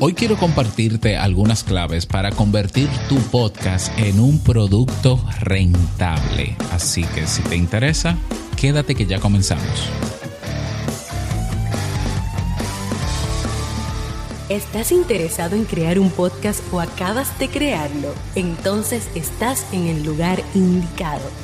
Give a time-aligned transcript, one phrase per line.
[0.00, 6.56] Hoy quiero compartirte algunas claves para convertir tu podcast en un producto rentable.
[6.72, 8.18] Así que si te interesa,
[8.56, 9.88] quédate que ya comenzamos.
[14.48, 18.12] ¿Estás interesado en crear un podcast o acabas de crearlo?
[18.34, 21.43] Entonces estás en el lugar indicado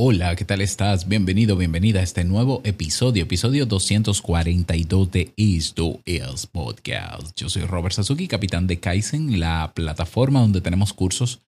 [0.00, 1.08] Hola, ¿qué tal estás?
[1.08, 7.36] Bienvenido, bienvenida a este nuevo episodio, episodio 242 de Esto es Podcast.
[7.36, 11.40] Yo soy Robert Sasuki, capitán de Kaizen, la plataforma donde tenemos cursos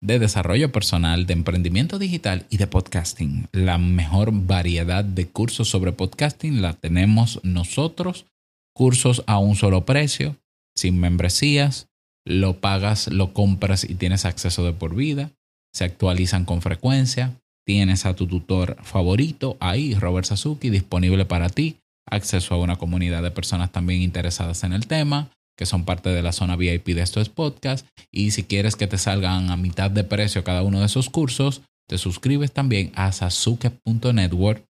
[0.00, 3.48] de desarrollo personal, de emprendimiento digital y de podcasting.
[3.50, 8.26] La mejor variedad de cursos sobre podcasting la tenemos nosotros.
[8.72, 10.36] Cursos a un solo precio,
[10.76, 11.88] sin membresías,
[12.24, 15.32] lo pagas, lo compras y tienes acceso de por vida.
[15.74, 17.36] Se actualizan con frecuencia
[17.66, 21.78] Tienes a tu tutor favorito ahí, Robert Sasuki, disponible para ti.
[22.08, 26.22] Acceso a una comunidad de personas también interesadas en el tema, que son parte de
[26.22, 27.88] la zona VIP de estos podcasts.
[28.12, 31.62] Y si quieres que te salgan a mitad de precio cada uno de esos cursos,
[31.88, 34.64] te suscribes también a sasuke.network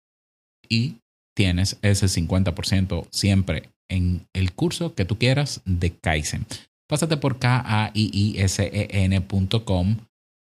[0.70, 0.98] y
[1.36, 6.46] tienes ese 50% siempre en el curso que tú quieras de Kaizen.
[6.88, 7.98] Pásate por K-A-I-I-S-E-N.com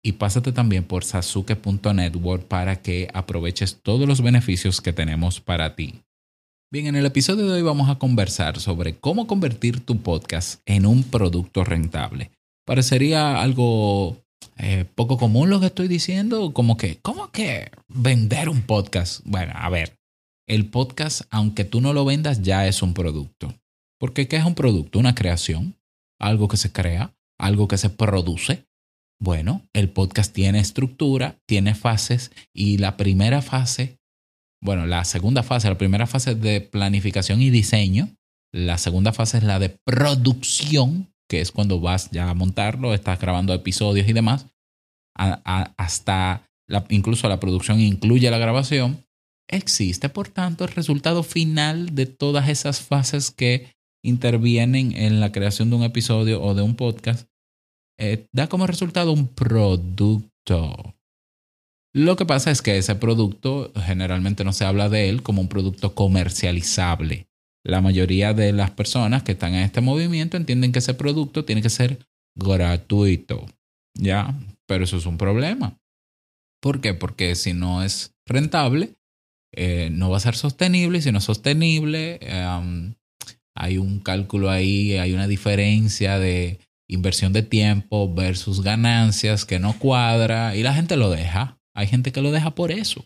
[0.03, 6.01] y pásate también por sasuke.network para que aproveches todos los beneficios que tenemos para ti.
[6.71, 10.85] Bien, en el episodio de hoy vamos a conversar sobre cómo convertir tu podcast en
[10.85, 12.31] un producto rentable.
[12.65, 14.17] Parecería algo
[14.57, 19.21] eh, poco común lo que estoy diciendo, como que, ¿cómo que vender un podcast?
[19.25, 19.95] Bueno, a ver,
[20.47, 23.53] el podcast, aunque tú no lo vendas, ya es un producto.
[23.99, 24.99] Porque ¿qué es un producto?
[24.99, 25.75] Una creación,
[26.19, 28.65] algo que se crea, algo que se produce,
[29.21, 33.97] bueno, el podcast tiene estructura, tiene fases y la primera fase,
[34.61, 38.15] bueno, la segunda fase, la primera fase es de planificación y diseño,
[38.53, 43.19] la segunda fase es la de producción, que es cuando vas ya a montarlo, estás
[43.19, 44.47] grabando episodios y demás,
[45.15, 46.49] hasta
[46.89, 49.05] incluso la producción incluye la grabación.
[49.49, 53.71] Existe, por tanto, el resultado final de todas esas fases que
[54.03, 57.27] intervienen en la creación de un episodio o de un podcast
[57.99, 60.95] eh, da como resultado un producto.
[61.93, 65.49] Lo que pasa es que ese producto generalmente no se habla de él como un
[65.49, 67.27] producto comercializable.
[67.65, 71.61] La mayoría de las personas que están en este movimiento entienden que ese producto tiene
[71.61, 71.99] que ser
[72.35, 73.45] gratuito.
[73.95, 74.33] ¿Ya?
[74.65, 75.77] Pero eso es un problema.
[76.61, 76.93] ¿Por qué?
[76.93, 78.95] Porque si no es rentable,
[79.51, 80.99] eh, no va a ser sostenible.
[80.99, 82.93] Y si no es sostenible, eh,
[83.55, 89.77] hay un cálculo ahí, hay una diferencia de inversión de tiempo versus ganancias que no
[89.77, 91.57] cuadra y la gente lo deja.
[91.73, 93.05] Hay gente que lo deja por eso.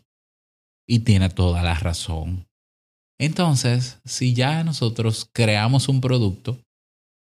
[0.87, 2.47] Y tiene toda la razón.
[3.19, 6.59] Entonces, si ya nosotros creamos un producto,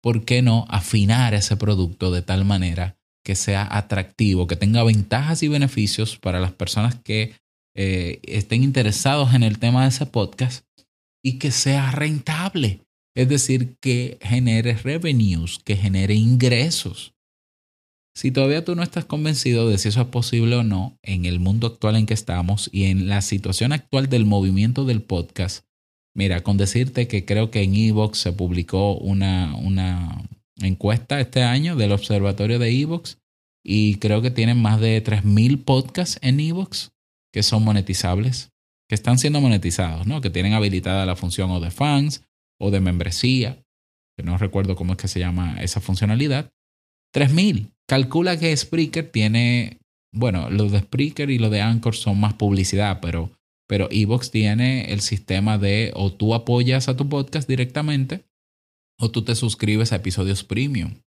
[0.01, 5.43] ¿por qué no afinar ese producto de tal manera que sea atractivo, que tenga ventajas
[5.43, 7.33] y beneficios para las personas que
[7.75, 10.65] eh, estén interesados en el tema de ese podcast
[11.23, 12.81] y que sea rentable?
[13.15, 17.13] Es decir, que genere revenues, que genere ingresos.
[18.13, 21.39] Si todavía tú no estás convencido de si eso es posible o no en el
[21.39, 25.65] mundo actual en que estamos y en la situación actual del movimiento del podcast,
[26.13, 30.21] mira, con decirte que creo que en Evox se publicó una, una
[30.61, 33.17] encuesta este año del observatorio de Evox
[33.63, 36.91] y creo que tienen más de 3.000 podcasts en Evox
[37.33, 38.53] que son monetizables,
[38.87, 40.21] que están siendo monetizados, ¿no?
[40.21, 42.23] que tienen habilitada la función o de fans
[42.59, 43.63] o de membresía,
[44.17, 46.51] que no recuerdo cómo es que se llama esa funcionalidad,
[47.13, 47.71] 3000.
[47.87, 49.79] Calcula que Spreaker tiene,
[50.13, 53.31] bueno, los de Spreaker y los de Anchor son más publicidad, pero
[53.67, 58.25] pero Evox tiene el sistema de o tú apoyas a tu podcast directamente
[58.99, 61.01] o tú te suscribes a episodios premium.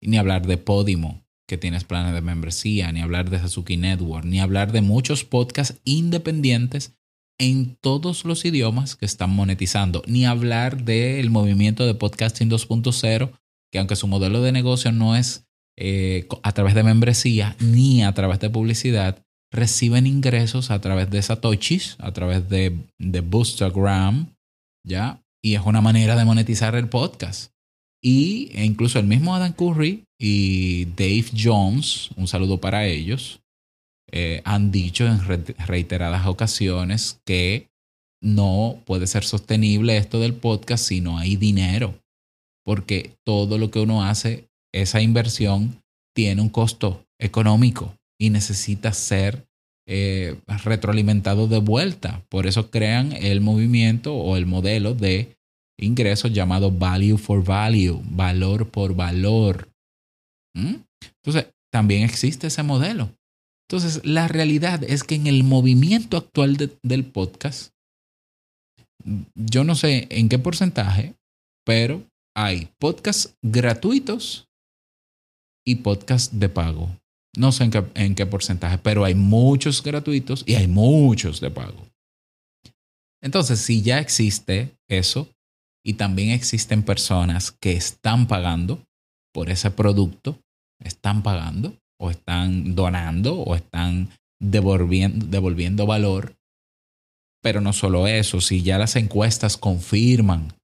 [0.00, 4.38] Ni hablar de Podimo, que tienes planes de membresía, ni hablar de Sasuki Network, ni
[4.38, 6.97] hablar de muchos podcasts independientes
[7.38, 13.30] en todos los idiomas que están monetizando, ni hablar del movimiento de podcasting 2.0,
[13.72, 15.46] que aunque su modelo de negocio no es
[15.76, 21.22] eh, a través de membresía ni a través de publicidad, reciben ingresos a través de
[21.22, 24.34] Satoshis, a través de, de Boostergram,
[24.84, 25.22] ¿ya?
[25.42, 27.52] Y es una manera de monetizar el podcast.
[28.02, 33.40] Y e incluso el mismo Adam Curry y Dave Jones, un saludo para ellos,
[34.10, 35.20] eh, han dicho en
[35.66, 37.68] reiteradas ocasiones que
[38.22, 41.94] no puede ser sostenible esto del podcast si no hay dinero,
[42.64, 45.80] porque todo lo que uno hace, esa inversión,
[46.14, 49.46] tiene un costo económico y necesita ser
[49.86, 52.22] eh, retroalimentado de vuelta.
[52.28, 55.36] Por eso crean el movimiento o el modelo de
[55.78, 59.68] ingresos llamado value for value, valor por valor.
[60.54, 60.76] ¿Mm?
[61.24, 63.10] Entonces, también existe ese modelo.
[63.70, 67.72] Entonces, la realidad es que en el movimiento actual del podcast,
[69.34, 71.14] yo no sé en qué porcentaje,
[71.66, 72.02] pero
[72.34, 74.48] hay podcasts gratuitos
[75.66, 76.88] y podcasts de pago.
[77.36, 81.50] No sé en qué, en qué porcentaje, pero hay muchos gratuitos y hay muchos de
[81.50, 81.86] pago.
[83.22, 85.28] Entonces, si ya existe eso
[85.84, 88.82] y también existen personas que están pagando
[89.34, 90.40] por ese producto,
[90.82, 94.08] están pagando, o están donando o están
[94.40, 96.36] devolviendo, devolviendo valor.
[97.42, 100.54] Pero no solo eso, si ya las encuestas confirman,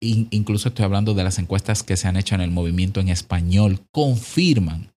[0.00, 3.80] incluso estoy hablando de las encuestas que se han hecho en el movimiento en español,
[3.92, 4.92] confirman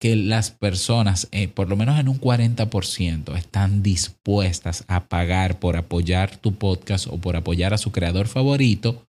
[0.00, 5.76] que las personas, eh, por lo menos en un 40%, están dispuestas a pagar por
[5.76, 9.06] apoyar tu podcast o por apoyar a su creador favorito,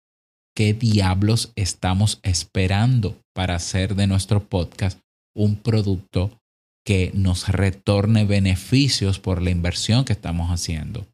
[0.56, 5.00] ¿qué diablos estamos esperando para hacer de nuestro podcast
[5.36, 6.42] un producto
[6.86, 11.06] que nos retorne beneficios por la inversión que estamos haciendo.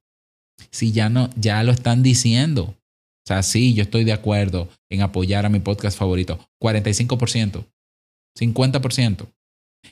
[0.71, 2.63] Si ya no, ya lo están diciendo.
[2.63, 6.39] O sea, sí, yo estoy de acuerdo en apoyar a mi podcast favorito.
[6.61, 7.65] 45%,
[8.39, 9.27] 50%.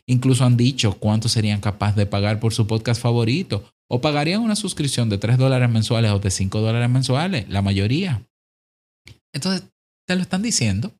[0.07, 3.69] Incluso han dicho cuánto serían capaces de pagar por su podcast favorito.
[3.89, 8.25] O pagarían una suscripción de 3 dólares mensuales o de 5 dólares mensuales, la mayoría.
[9.33, 9.69] Entonces,
[10.07, 10.93] te lo están diciendo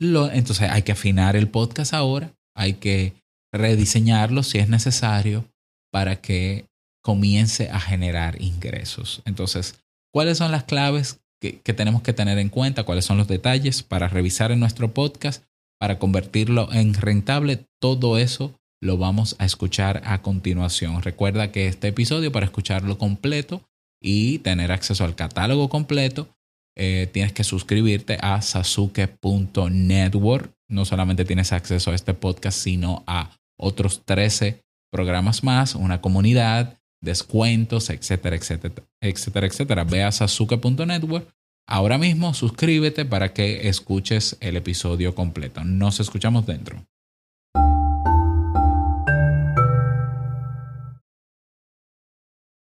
[0.00, 3.14] entonces hay que afinar el podcast ahora, hay que
[3.52, 5.44] rediseñarlo si es necesario
[5.92, 6.66] para que
[7.02, 9.22] comience a generar ingresos.
[9.24, 9.80] Entonces,
[10.12, 12.84] ¿cuáles son las claves que, que, tenemos que tener en cuenta?
[12.84, 15.44] ¿Cuáles son los detalles para revisar en nuestro podcast,
[15.78, 17.66] para convertirlo en rentable?
[17.80, 21.02] Todo eso lo vamos a escuchar a continuación.
[21.02, 23.62] Recuerda que este episodio, para escucharlo completo
[24.02, 26.28] y tener acceso al catálogo completo,
[26.76, 30.52] eh, tienes que suscribirte a sasuke.network.
[30.68, 34.60] No solamente tienes acceso a este podcast, sino a otros 13
[34.92, 39.84] programas más, una comunidad, descuentos, etcétera, etcétera, etcétera, etcétera.
[39.84, 41.28] Ve a sasuke.network.
[41.68, 45.64] Ahora mismo suscríbete para que escuches el episodio completo.
[45.64, 46.84] Nos escuchamos dentro.